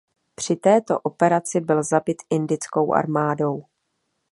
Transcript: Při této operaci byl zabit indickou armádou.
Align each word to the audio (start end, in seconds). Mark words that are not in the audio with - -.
Při 0.35 0.55
této 0.55 0.99
operaci 0.99 1.59
byl 1.61 1.83
zabit 1.83 2.17
indickou 2.29 2.93
armádou. 2.93 3.65